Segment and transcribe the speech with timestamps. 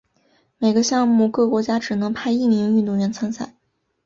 [0.57, 3.53] 每个项目各国家只能派一名运动员参赛。